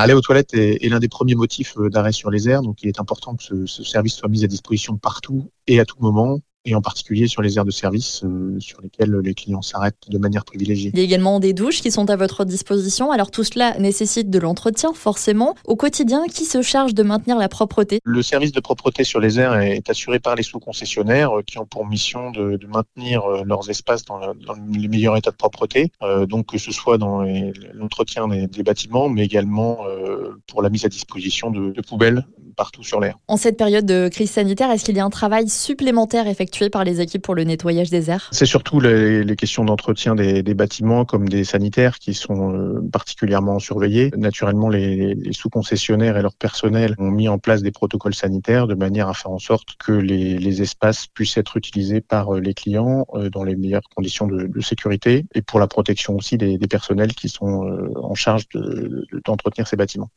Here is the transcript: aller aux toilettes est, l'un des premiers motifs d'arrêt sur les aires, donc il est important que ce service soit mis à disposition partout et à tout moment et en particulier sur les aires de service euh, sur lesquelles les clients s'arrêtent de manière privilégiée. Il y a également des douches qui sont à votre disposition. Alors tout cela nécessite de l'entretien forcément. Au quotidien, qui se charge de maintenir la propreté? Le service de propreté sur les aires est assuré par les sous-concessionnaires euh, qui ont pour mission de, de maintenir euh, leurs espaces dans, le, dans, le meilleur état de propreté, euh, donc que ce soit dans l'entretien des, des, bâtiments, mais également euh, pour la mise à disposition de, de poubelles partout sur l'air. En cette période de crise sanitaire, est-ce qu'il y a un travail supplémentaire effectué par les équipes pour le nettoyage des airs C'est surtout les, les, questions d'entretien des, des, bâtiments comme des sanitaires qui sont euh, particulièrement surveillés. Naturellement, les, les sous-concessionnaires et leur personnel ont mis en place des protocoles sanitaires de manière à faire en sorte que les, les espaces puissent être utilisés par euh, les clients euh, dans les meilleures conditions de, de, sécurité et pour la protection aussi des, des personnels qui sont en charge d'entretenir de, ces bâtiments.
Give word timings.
aller 0.00 0.14
aux 0.14 0.20
toilettes 0.20 0.54
est, 0.54 0.88
l'un 0.88 0.98
des 0.98 1.08
premiers 1.08 1.34
motifs 1.34 1.76
d'arrêt 1.90 2.12
sur 2.12 2.30
les 2.30 2.48
aires, 2.48 2.62
donc 2.62 2.82
il 2.82 2.88
est 2.88 3.00
important 3.00 3.36
que 3.36 3.66
ce 3.66 3.82
service 3.84 4.14
soit 4.14 4.28
mis 4.28 4.44
à 4.44 4.46
disposition 4.46 4.96
partout 4.96 5.50
et 5.66 5.80
à 5.80 5.84
tout 5.84 5.96
moment 6.00 6.40
et 6.64 6.74
en 6.74 6.80
particulier 6.80 7.26
sur 7.26 7.42
les 7.42 7.56
aires 7.56 7.64
de 7.64 7.70
service 7.70 8.22
euh, 8.24 8.58
sur 8.58 8.80
lesquelles 8.80 9.14
les 9.22 9.34
clients 9.34 9.62
s'arrêtent 9.62 10.08
de 10.08 10.18
manière 10.18 10.44
privilégiée. 10.44 10.90
Il 10.94 10.98
y 10.98 11.02
a 11.02 11.04
également 11.04 11.40
des 11.40 11.52
douches 11.52 11.80
qui 11.80 11.90
sont 11.90 12.08
à 12.10 12.16
votre 12.16 12.44
disposition. 12.44 13.12
Alors 13.12 13.30
tout 13.30 13.44
cela 13.44 13.78
nécessite 13.78 14.30
de 14.30 14.38
l'entretien 14.38 14.92
forcément. 14.94 15.54
Au 15.66 15.76
quotidien, 15.76 16.24
qui 16.26 16.44
se 16.44 16.62
charge 16.62 16.94
de 16.94 17.02
maintenir 17.02 17.36
la 17.38 17.48
propreté? 17.48 18.00
Le 18.04 18.22
service 18.22 18.52
de 18.52 18.60
propreté 18.60 19.04
sur 19.04 19.20
les 19.20 19.38
aires 19.38 19.54
est 19.54 19.88
assuré 19.90 20.18
par 20.18 20.34
les 20.34 20.42
sous-concessionnaires 20.42 21.38
euh, 21.38 21.42
qui 21.42 21.58
ont 21.58 21.66
pour 21.66 21.86
mission 21.86 22.30
de, 22.30 22.56
de 22.56 22.66
maintenir 22.66 23.24
euh, 23.24 23.42
leurs 23.44 23.68
espaces 23.70 24.04
dans, 24.04 24.18
le, 24.18 24.34
dans, 24.46 24.54
le 24.54 24.88
meilleur 24.88 25.16
état 25.16 25.30
de 25.30 25.36
propreté, 25.36 25.90
euh, 26.02 26.26
donc 26.26 26.46
que 26.46 26.58
ce 26.58 26.72
soit 26.72 26.98
dans 26.98 27.22
l'entretien 27.72 28.28
des, 28.28 28.46
des, 28.46 28.62
bâtiments, 28.62 29.08
mais 29.08 29.24
également 29.24 29.86
euh, 29.86 30.40
pour 30.46 30.62
la 30.62 30.70
mise 30.70 30.84
à 30.84 30.88
disposition 30.88 31.50
de, 31.50 31.70
de 31.70 31.80
poubelles 31.80 32.26
partout 32.54 32.82
sur 32.82 33.00
l'air. 33.00 33.18
En 33.28 33.36
cette 33.36 33.56
période 33.56 33.86
de 33.86 34.08
crise 34.08 34.30
sanitaire, 34.30 34.70
est-ce 34.70 34.84
qu'il 34.84 34.96
y 34.96 35.00
a 35.00 35.04
un 35.04 35.10
travail 35.10 35.48
supplémentaire 35.48 36.26
effectué 36.26 36.70
par 36.70 36.84
les 36.84 37.00
équipes 37.00 37.22
pour 37.22 37.34
le 37.34 37.44
nettoyage 37.44 37.90
des 37.90 38.10
airs 38.10 38.28
C'est 38.32 38.46
surtout 38.46 38.80
les, 38.80 39.24
les, 39.24 39.36
questions 39.36 39.64
d'entretien 39.64 40.14
des, 40.14 40.42
des, 40.42 40.54
bâtiments 40.54 41.04
comme 41.04 41.28
des 41.28 41.44
sanitaires 41.44 41.98
qui 41.98 42.14
sont 42.14 42.54
euh, 42.54 42.80
particulièrement 42.92 43.58
surveillés. 43.58 44.10
Naturellement, 44.16 44.68
les, 44.68 45.14
les 45.14 45.32
sous-concessionnaires 45.32 46.16
et 46.16 46.22
leur 46.22 46.34
personnel 46.34 46.94
ont 46.98 47.10
mis 47.10 47.28
en 47.28 47.38
place 47.38 47.62
des 47.62 47.72
protocoles 47.72 48.14
sanitaires 48.14 48.66
de 48.66 48.74
manière 48.74 49.08
à 49.08 49.14
faire 49.14 49.32
en 49.32 49.38
sorte 49.38 49.68
que 49.78 49.92
les, 49.92 50.38
les 50.38 50.62
espaces 50.62 51.06
puissent 51.06 51.36
être 51.36 51.56
utilisés 51.56 52.00
par 52.00 52.34
euh, 52.34 52.40
les 52.40 52.54
clients 52.54 53.06
euh, 53.14 53.30
dans 53.30 53.44
les 53.44 53.56
meilleures 53.56 53.88
conditions 53.94 54.26
de, 54.26 54.46
de, 54.46 54.60
sécurité 54.60 55.26
et 55.34 55.42
pour 55.42 55.60
la 55.60 55.66
protection 55.66 56.16
aussi 56.16 56.38
des, 56.38 56.56
des 56.58 56.68
personnels 56.68 57.14
qui 57.14 57.28
sont 57.28 57.90
en 57.96 58.14
charge 58.14 58.44
d'entretenir 59.24 59.64
de, 59.64 59.68
ces 59.68 59.76
bâtiments. 59.76 60.10